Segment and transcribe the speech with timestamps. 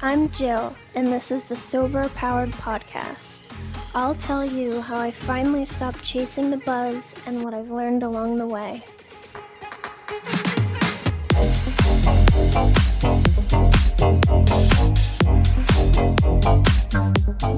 [0.00, 3.40] I'm Jill, and this is the Sober Powered Podcast.
[3.96, 8.38] I'll tell you how I finally stopped chasing the buzz and what I've learned along
[8.38, 8.84] the way.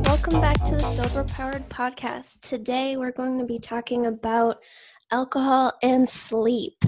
[0.07, 2.41] Welcome back to the Sober Powered Podcast.
[2.41, 4.63] Today we're going to be talking about
[5.11, 6.85] alcohol and sleep.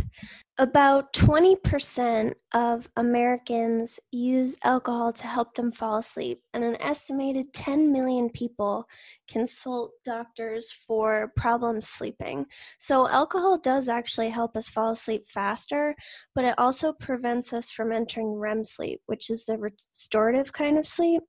[0.62, 7.90] About 20% of Americans use alcohol to help them fall asleep, and an estimated 10
[7.90, 8.84] million people
[9.28, 12.46] consult doctors for problems sleeping.
[12.78, 15.96] So, alcohol does actually help us fall asleep faster,
[16.32, 20.86] but it also prevents us from entering REM sleep, which is the restorative kind of
[20.86, 21.24] sleep.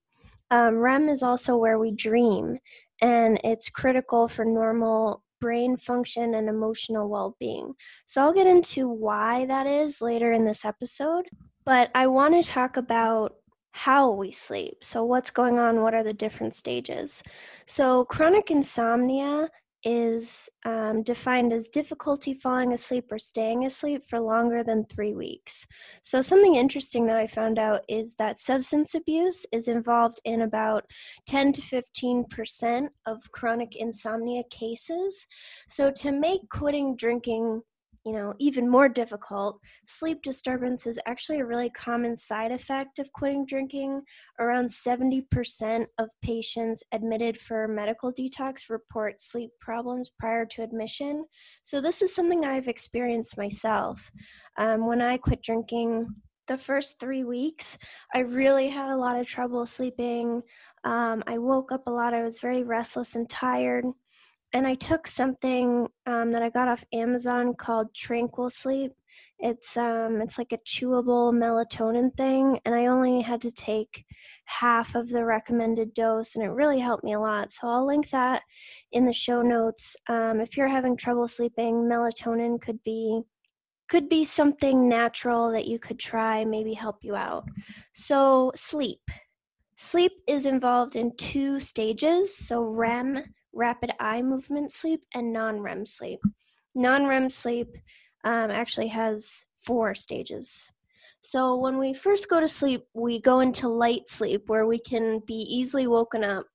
[0.51, 2.59] Um, REM is also where we dream,
[3.01, 7.73] and it's critical for normal brain function and emotional well being.
[8.05, 11.25] So I'll get into why that is later in this episode,
[11.65, 13.35] but I want to talk about
[13.73, 14.77] how we sleep.
[14.81, 15.81] So, what's going on?
[15.81, 17.23] What are the different stages?
[17.65, 19.49] So, chronic insomnia
[19.83, 25.65] is um, defined as difficulty falling asleep or staying asleep for longer than three weeks.
[26.01, 30.85] So, something interesting that I found out is that substance abuse is involved in about
[31.27, 35.27] 10 to 15 percent of chronic insomnia cases.
[35.67, 37.61] So, to make quitting drinking
[38.05, 43.11] you know, even more difficult, sleep disturbance is actually a really common side effect of
[43.13, 44.01] quitting drinking.
[44.39, 51.25] Around 70% of patients admitted for medical detox report sleep problems prior to admission.
[51.63, 54.11] So, this is something I've experienced myself.
[54.57, 56.07] Um, when I quit drinking,
[56.47, 57.77] the first three weeks,
[58.13, 60.41] I really had a lot of trouble sleeping.
[60.83, 62.13] Um, I woke up a lot.
[62.13, 63.85] I was very restless and tired.
[64.53, 68.91] And I took something um, that I got off Amazon called Tranquil Sleep.
[69.39, 74.05] It's um, it's like a chewable melatonin thing, and I only had to take
[74.45, 77.51] half of the recommended dose, and it really helped me a lot.
[77.51, 78.43] So I'll link that
[78.91, 79.95] in the show notes.
[80.07, 83.23] Um, if you're having trouble sleeping, melatonin could be
[83.89, 87.47] could be something natural that you could try, maybe help you out.
[87.93, 89.01] So, sleep.
[89.75, 92.35] Sleep is involved in two stages.
[92.35, 93.23] So, REM,
[93.53, 96.19] rapid eye movement sleep, and non REM sleep.
[96.75, 97.67] Non REM sleep
[98.23, 100.71] um, actually has four stages.
[101.21, 105.21] So, when we first go to sleep, we go into light sleep where we can
[105.25, 106.47] be easily woken up.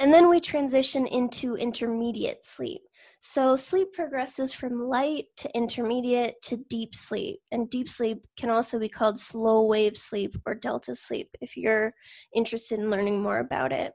[0.00, 2.80] And then we transition into intermediate sleep.
[3.20, 7.38] So, sleep progresses from light to intermediate to deep sleep.
[7.52, 11.94] And deep sleep can also be called slow wave sleep or delta sleep if you're
[12.34, 13.92] interested in learning more about it.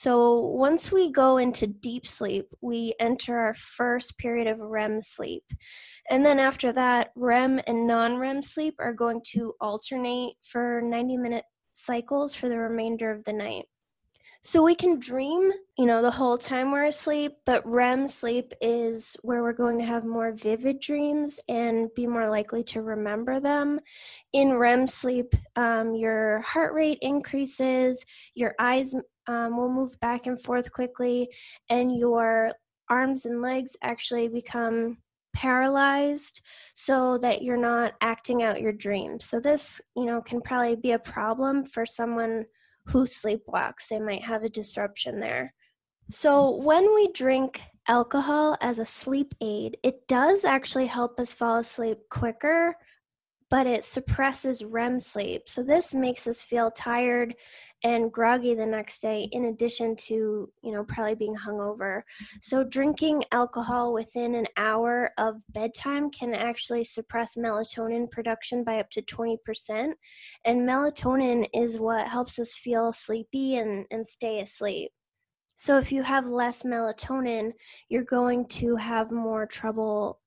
[0.00, 5.42] So, once we go into deep sleep, we enter our first period of REM sleep.
[6.08, 11.16] And then after that, REM and non REM sleep are going to alternate for 90
[11.16, 13.64] minute cycles for the remainder of the night.
[14.40, 19.16] So we can dream, you know, the whole time we're asleep, but REM sleep is
[19.22, 23.80] where we're going to have more vivid dreams and be more likely to remember them.
[24.32, 28.06] In REM sleep, um, your heart rate increases,
[28.36, 28.94] your eyes
[29.28, 31.28] um, will move back and forth quickly,
[31.70, 32.52] and your
[32.90, 34.98] arms and legs actually become
[35.34, 36.40] paralyzed
[36.74, 39.24] so that you're not acting out your dreams.
[39.24, 42.46] So this, you know, can probably be a problem for someone
[42.86, 43.88] who sleepwalks.
[43.88, 45.54] They might have a disruption there.
[46.10, 51.58] So, when we drink alcohol as a sleep aid, it does actually help us fall
[51.58, 52.76] asleep quicker,
[53.50, 55.48] but it suppresses REM sleep.
[55.48, 57.34] So, this makes us feel tired
[57.84, 62.02] and groggy the next day in addition to you know probably being hungover.
[62.40, 68.90] So drinking alcohol within an hour of bedtime can actually suppress melatonin production by up
[68.90, 69.92] to 20%
[70.44, 74.90] and melatonin is what helps us feel sleepy and, and stay asleep.
[75.54, 77.52] So if you have less melatonin
[77.88, 80.20] you're going to have more trouble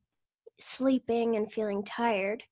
[0.59, 2.43] sleeping and feeling tired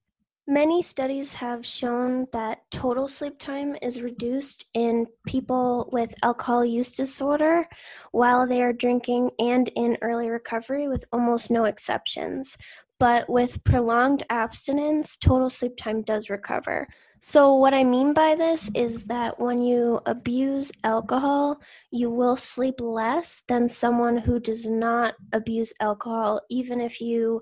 [0.49, 6.91] Many studies have shown that total sleep time is reduced in people with alcohol use
[6.91, 7.67] disorder
[8.13, 12.57] while they are drinking and in early recovery, with almost no exceptions.
[12.99, 16.87] But with prolonged abstinence, total sleep time does recover.
[17.21, 21.61] So, what I mean by this is that when you abuse alcohol,
[21.91, 27.41] you will sleep less than someone who does not abuse alcohol, even if you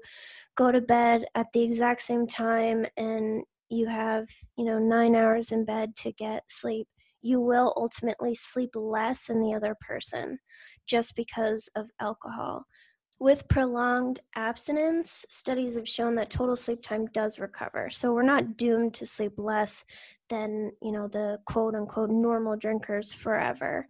[0.56, 4.28] go to bed at the exact same time and you have,
[4.58, 6.88] you know, nine hours in bed to get sleep,
[7.22, 10.40] you will ultimately sleep less than the other person
[10.88, 12.66] just because of alcohol.
[13.20, 17.90] With prolonged abstinence, studies have shown that total sleep time does recover.
[17.90, 19.86] So we're not doomed to sleep less
[20.30, 23.88] than, you know, the quote unquote normal drinkers forever.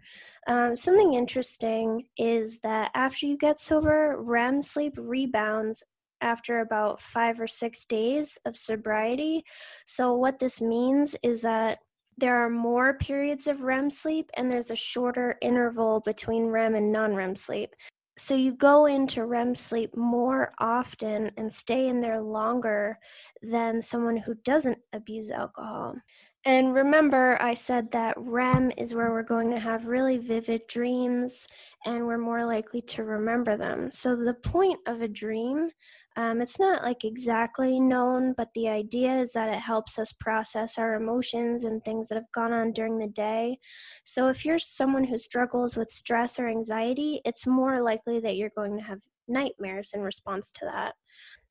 [0.48, 5.84] Um, something interesting is that after you get sober, REM sleep rebounds
[6.22, 9.44] after about five or six days of sobriety.
[9.86, 11.80] So, what this means is that
[12.18, 16.92] there are more periods of REM sleep and there's a shorter interval between REM and
[16.92, 17.76] non REM sleep.
[18.18, 22.98] So, you go into REM sleep more often and stay in there longer
[23.44, 25.96] than someone who doesn't abuse alcohol.
[26.44, 31.48] And remember, I said that REM is where we're going to have really vivid dreams
[31.86, 33.92] and we're more likely to remember them.
[33.92, 35.70] So, the point of a dream
[36.18, 40.80] um, it's not like exactly known, but the idea is that it helps us process
[40.80, 43.60] our emotions and things that have gone on during the day.
[44.04, 48.52] So, if you're someone who struggles with stress or anxiety, it's more likely that you're
[48.58, 50.96] going to have nightmares in response to that.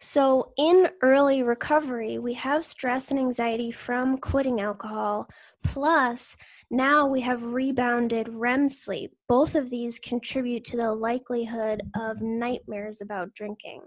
[0.00, 5.28] So, in early recovery, we have stress and anxiety from quitting alcohol,
[5.62, 6.36] plus
[6.72, 9.12] now we have rebounded REM sleep.
[9.28, 13.82] Both of these contribute to the likelihood of nightmares about drinking.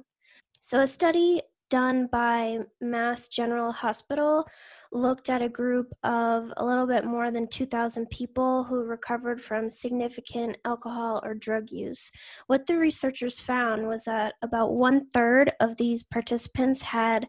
[0.61, 4.45] So, a study done by Mass General Hospital
[4.91, 9.69] looked at a group of a little bit more than 2,000 people who recovered from
[9.69, 12.11] significant alcohol or drug use.
[12.47, 17.27] What the researchers found was that about one third of these participants had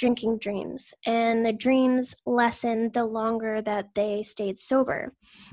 [0.00, 5.12] drinking dreams, and the dreams lessened the longer that they stayed sober.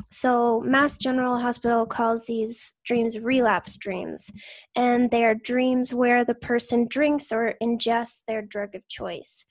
[0.10, 4.32] So, Mass General Hospital calls these dreams relapse dreams,
[4.74, 9.46] and they are dreams where the person drinks or ingests their drug of choice.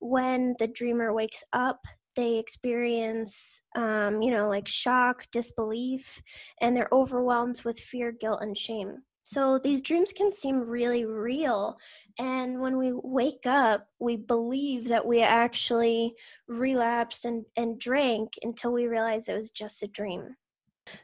[0.00, 1.84] when the dreamer wakes up,
[2.16, 6.22] they experience, um, you know, like shock, disbelief,
[6.60, 9.02] and they're overwhelmed with fear, guilt, and shame.
[9.24, 11.76] So these dreams can seem really real.
[12.18, 16.14] And when we wake up, we believe that we actually
[16.48, 20.36] relapsed and, and drank until we realize it was just a dream.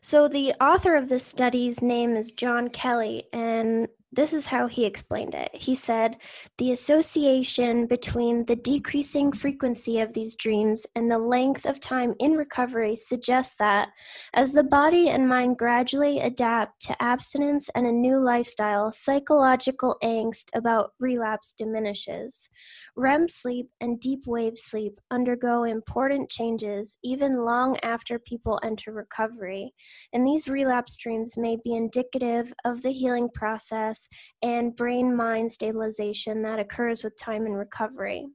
[0.01, 4.85] So the author of this study's name is John Kelly, and this is how he
[4.85, 5.51] explained it.
[5.53, 6.17] He said,
[6.59, 12.33] The association between the decreasing frequency of these dreams and the length of time in
[12.33, 13.91] recovery suggests that
[14.33, 20.45] as the body and mind gradually adapt to abstinence and a new lifestyle, psychological angst
[20.55, 22.49] about relapse diminishes.
[22.97, 29.73] REM sleep and deep wave sleep undergo important changes even long after people enter recovery,
[30.13, 34.04] and these relapse dreams may be indicative of the healing process
[34.43, 38.27] and brain mind stabilization that occurs with time and recovery.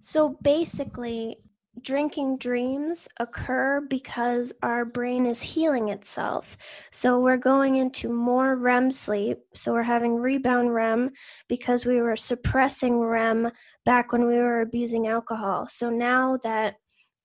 [0.00, 1.38] So basically,
[1.82, 6.56] drinking dreams occur because our brain is healing itself.
[6.90, 9.38] So we're going into more REM sleep.
[9.54, 11.10] So we're having rebound REM
[11.48, 13.50] because we were suppressing REM
[13.84, 15.68] back when we were abusing alcohol.
[15.68, 16.74] So now that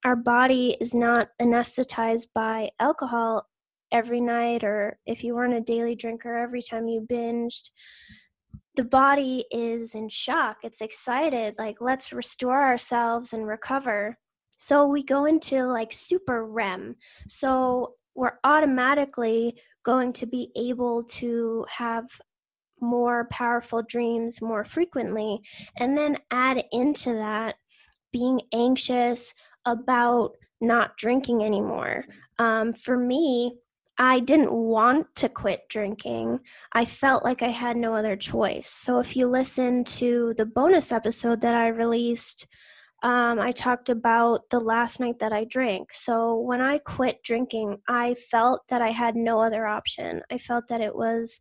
[0.03, 3.47] our body is not anesthetized by alcohol
[3.91, 7.69] every night or if you weren't a daily drinker every time you binged
[8.75, 14.17] the body is in shock it's excited like let's restore ourselves and recover.
[14.57, 16.95] So we go into like super rem.
[17.27, 22.05] So we're automatically going to be able to have
[22.79, 25.39] more powerful dreams more frequently.
[25.77, 27.55] And then add into that
[28.13, 29.33] being anxious
[29.65, 32.05] about not drinking anymore.
[32.37, 33.57] Um, for me
[33.97, 36.39] I didn't want to quit drinking.
[36.71, 38.67] I felt like I had no other choice.
[38.67, 42.47] So if you listen to the bonus episode that I released,
[43.03, 45.93] um, I talked about the last night that I drank.
[45.93, 50.21] So when I quit drinking, I felt that I had no other option.
[50.31, 51.39] I felt that it was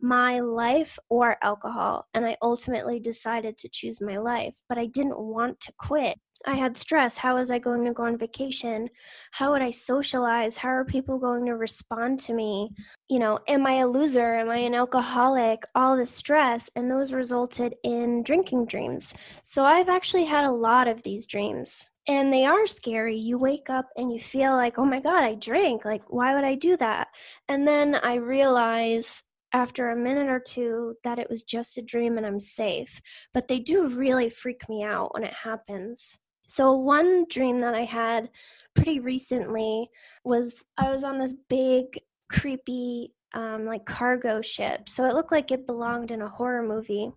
[0.00, 2.06] my life or alcohol.
[2.12, 6.18] And I ultimately decided to choose my life, but I didn't want to quit.
[6.44, 7.16] I had stress.
[7.16, 8.88] How was I going to go on vacation?
[9.32, 10.58] How would I socialize?
[10.58, 12.70] How are people going to respond to me?
[13.08, 14.34] You know, am I a loser?
[14.34, 15.62] Am I an alcoholic?
[15.74, 16.70] All the stress.
[16.76, 19.14] And those resulted in drinking dreams.
[19.42, 21.90] So I've actually had a lot of these dreams.
[22.08, 23.16] And they are scary.
[23.16, 25.84] You wake up and you feel like, oh my God, I drank.
[25.84, 27.08] Like, why would I do that?
[27.48, 32.16] And then I realize after a minute or two that it was just a dream
[32.16, 33.00] and I'm safe.
[33.32, 36.18] But they do really freak me out when it happens.
[36.46, 38.30] So, one dream that I had
[38.74, 39.90] pretty recently
[40.24, 41.98] was I was on this big,
[42.28, 44.88] creepy, um, like cargo ship.
[44.88, 47.10] So, it looked like it belonged in a horror movie.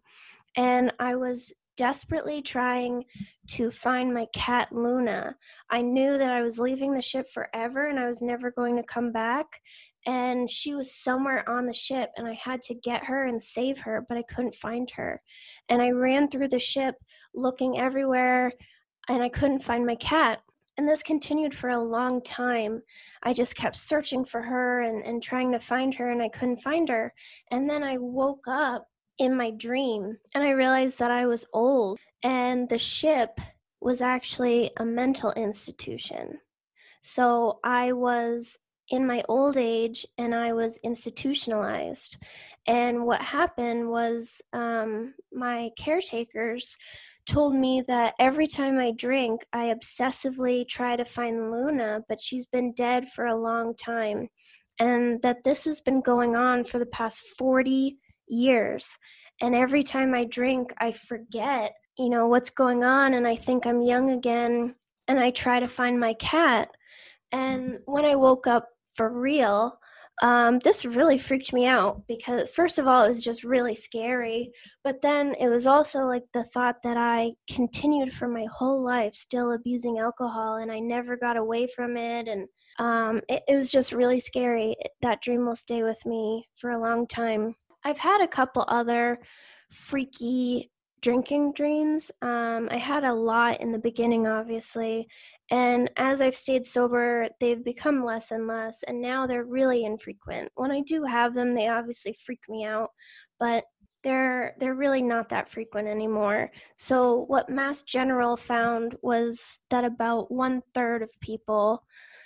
[0.56, 3.06] And I was desperately trying
[3.48, 5.36] to find my cat Luna.
[5.70, 8.84] I knew that I was leaving the ship forever and I was never going to
[8.84, 9.62] come back.
[10.06, 13.80] And she was somewhere on the ship, and I had to get her and save
[13.80, 15.22] her, but I couldn't find her.
[15.68, 16.96] And I ran through the ship
[17.34, 18.54] looking everywhere
[19.10, 20.42] and I couldn't find my cat.
[20.78, 22.84] And this continued for a long time.
[23.22, 26.62] I just kept searching for her and, and trying to find her, and I couldn't
[26.62, 27.14] find her.
[27.52, 28.88] And then I woke up
[29.18, 33.42] in my dream and I realized that I was old, and the ship
[33.82, 36.40] was actually a mental institution.
[37.02, 38.58] So I was
[38.90, 42.18] in my old age and I was institutionalized.
[42.68, 46.78] And what happened was um, my caretakers
[47.30, 52.48] told me that every time I drink, I obsessively try to find Luna, but she's
[52.48, 54.30] been dead for a long time.
[54.80, 58.98] And that this has been going on for the past 40 years.
[59.42, 63.66] And every time I drink, I forget, you know, what's going on and I think
[63.66, 64.76] I'm young again
[65.08, 66.70] and I try to find my cat.
[67.32, 69.78] And when I woke up for real,
[70.22, 74.52] um, this really freaked me out because, first of all, it was just really scary.
[74.84, 79.16] But then it was also like the thought that I continued for my whole life
[79.16, 82.28] still abusing alcohol and I never got away from it.
[82.28, 82.48] And
[82.80, 84.76] um, it, it was just really scary.
[85.02, 87.56] That dream will stay with me for a long time.
[87.86, 89.20] I've had a couple other
[89.72, 90.70] freaky
[91.02, 92.12] drinking dreams.
[92.22, 95.08] Um, I had a lot in the beginning, obviously,
[95.52, 100.52] and as I've stayed sober, they've become less and less, and now they're really infrequent.
[100.56, 102.92] When I do have them, they obviously freak me out,
[103.40, 103.66] but
[104.04, 106.52] they're they're really not that frequent anymore.
[106.76, 111.84] So what Mass General found was that about one third of people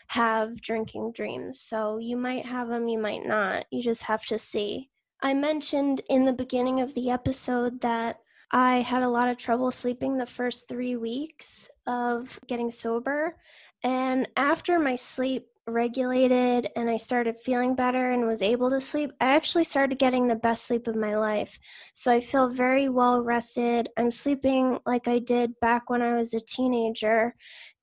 [0.07, 1.59] have drinking dreams.
[1.61, 3.65] So you might have them, you might not.
[3.71, 4.89] You just have to see.
[5.21, 8.17] I mentioned in the beginning of the episode that
[8.53, 13.35] I had a lot of trouble sleeping the first three weeks of getting sober.
[13.83, 19.11] And after my sleep regulated and I started feeling better and was able to sleep,
[19.19, 21.57] I actually started getting the best sleep of my life.
[21.95, 23.89] So I feel very well rested.
[23.97, 27.33] I'm sleeping like I did back when I was a teenager.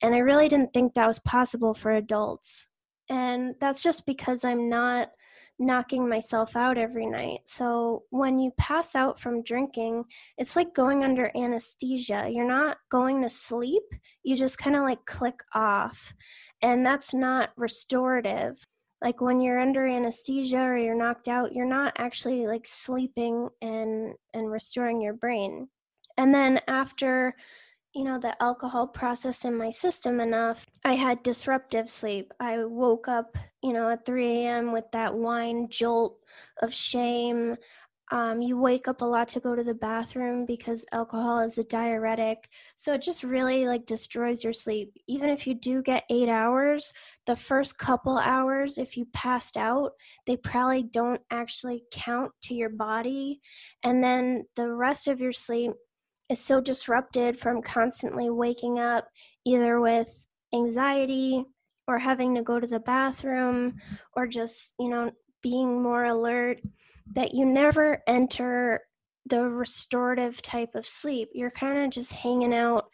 [0.01, 2.69] And I really didn't think that was possible for adults.
[3.09, 5.11] And that's just because I'm not
[5.61, 7.41] knocking myself out every night.
[7.45, 10.05] So when you pass out from drinking,
[10.39, 12.29] it's like going under anesthesia.
[12.33, 13.83] You're not going to sleep,
[14.25, 16.15] you just kind of like click off.
[16.63, 18.57] And that's not restorative.
[19.03, 24.15] Like when you're under anesthesia or you're knocked out, you're not actually like sleeping and
[24.35, 25.69] and restoring your brain.
[26.17, 27.35] And then after
[27.95, 32.33] you know, the alcohol processed in my system enough, I had disruptive sleep.
[32.39, 34.73] I woke up, you know, at 3 a.m.
[34.73, 36.19] with that wine jolt
[36.63, 37.57] of shame.
[38.13, 41.65] Um, you wake up a lot to go to the bathroom because alcohol is a
[41.65, 42.49] diuretic.
[42.77, 44.93] So it just really like destroys your sleep.
[45.07, 46.93] Even if you do get eight hours,
[47.27, 49.93] the first couple hours, if you passed out,
[50.27, 53.41] they probably don't actually count to your body.
[53.85, 55.73] And then the rest of your sleep,
[56.31, 59.09] is so disrupted from constantly waking up
[59.45, 61.45] either with anxiety
[61.89, 63.75] or having to go to the bathroom
[64.15, 65.11] or just, you know,
[65.43, 66.61] being more alert
[67.15, 68.81] that you never enter
[69.27, 71.29] the restorative type of sleep.
[71.35, 72.85] You're kind of just hanging out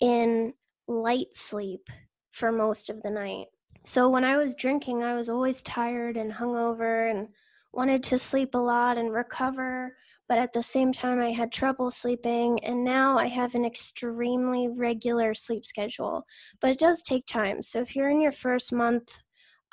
[0.00, 0.52] in
[0.88, 1.88] light sleep
[2.32, 3.46] for most of the night.
[3.84, 7.28] So when I was drinking, I was always tired and hungover and
[7.72, 9.94] wanted to sleep a lot and recover
[10.30, 14.68] but at the same time, I had trouble sleeping, and now I have an extremely
[14.68, 16.24] regular sleep schedule.
[16.60, 17.62] But it does take time.
[17.62, 19.22] So if you're in your first month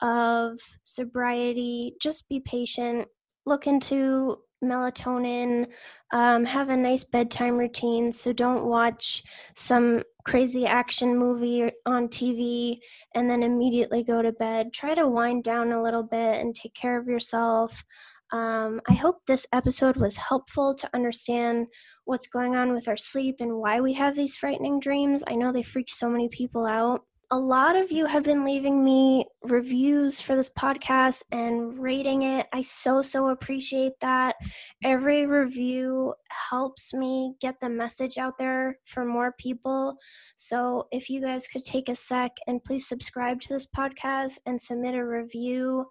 [0.01, 3.07] of sobriety, just be patient.
[3.45, 5.67] Look into melatonin,
[6.11, 8.11] um, have a nice bedtime routine.
[8.11, 9.21] So don't watch
[9.55, 12.79] some crazy action movie on TV
[13.13, 14.73] and then immediately go to bed.
[14.73, 17.83] Try to wind down a little bit and take care of yourself.
[18.31, 21.67] Um, I hope this episode was helpful to understand
[22.05, 25.23] what's going on with our sleep and why we have these frightening dreams.
[25.27, 27.03] I know they freak so many people out.
[27.29, 32.47] A lot of you have been leaving me reviews for this podcast and rating it.
[32.53, 34.37] I so, so appreciate that.
[34.81, 36.13] Every review
[36.49, 39.97] helps me get the message out there for more people.
[40.37, 44.61] So, if you guys could take a sec and please subscribe to this podcast and
[44.61, 45.87] submit a review.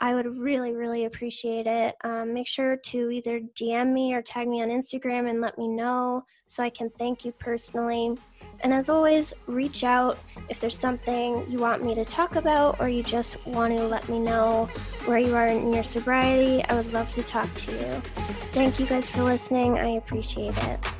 [0.00, 1.94] I would really, really appreciate it.
[2.02, 5.68] Um, make sure to either DM me or tag me on Instagram and let me
[5.68, 8.16] know so I can thank you personally.
[8.62, 12.88] And as always, reach out if there's something you want me to talk about or
[12.88, 14.70] you just want to let me know
[15.04, 16.64] where you are in your sobriety.
[16.64, 18.00] I would love to talk to you.
[18.52, 19.78] Thank you guys for listening.
[19.78, 20.99] I appreciate it.